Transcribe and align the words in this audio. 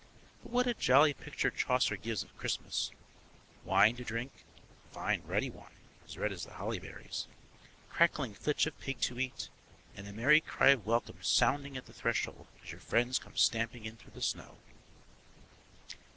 But 0.41 0.51
what 0.51 0.65
a 0.65 0.73
jolly 0.73 1.13
picture 1.13 1.51
Chaucer 1.51 1.95
gives 1.95 2.23
of 2.23 2.35
Christmas! 2.35 2.89
Wine 3.63 3.95
to 3.97 4.03
drink 4.03 4.45
(fine 4.91 5.21
ruddy 5.27 5.51
wine, 5.51 5.69
as 6.07 6.17
red 6.17 6.31
as 6.31 6.43
the 6.43 6.55
holly 6.55 6.79
berries), 6.79 7.27
crackling 7.87 8.33
flitch 8.33 8.65
of 8.65 8.79
pig 8.79 8.99
to 9.01 9.19
eat, 9.19 9.49
and 9.95 10.07
a 10.07 10.11
merry 10.11 10.41
cry 10.41 10.69
of 10.69 10.87
welcome 10.87 11.21
sounding 11.21 11.77
at 11.77 11.85
the 11.85 11.93
threshold 11.93 12.47
as 12.63 12.71
your 12.71 12.81
friends 12.81 13.19
come 13.19 13.37
stamping 13.37 13.85
in 13.85 13.95
through 13.95 14.13
the 14.13 14.23
snow. 14.23 14.57